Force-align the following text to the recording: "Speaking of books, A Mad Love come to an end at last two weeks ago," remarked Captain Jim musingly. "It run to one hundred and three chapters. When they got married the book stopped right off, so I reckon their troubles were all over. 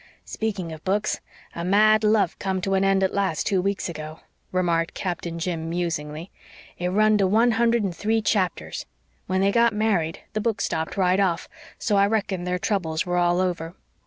"Speaking 0.25 0.71
of 0.71 0.83
books, 0.83 1.21
A 1.53 1.63
Mad 1.63 2.03
Love 2.03 2.39
come 2.39 2.59
to 2.61 2.73
an 2.73 2.83
end 2.83 3.03
at 3.03 3.13
last 3.13 3.45
two 3.45 3.61
weeks 3.61 3.87
ago," 3.87 4.21
remarked 4.51 4.95
Captain 4.95 5.37
Jim 5.37 5.69
musingly. 5.69 6.31
"It 6.79 6.87
run 6.89 7.19
to 7.19 7.27
one 7.27 7.51
hundred 7.51 7.83
and 7.83 7.95
three 7.95 8.19
chapters. 8.23 8.87
When 9.27 9.41
they 9.41 9.51
got 9.51 9.75
married 9.75 10.21
the 10.33 10.41
book 10.41 10.59
stopped 10.59 10.97
right 10.97 11.19
off, 11.19 11.47
so 11.77 11.97
I 11.97 12.07
reckon 12.07 12.45
their 12.45 12.57
troubles 12.57 13.05
were 13.05 13.17
all 13.17 13.39
over. 13.39 13.75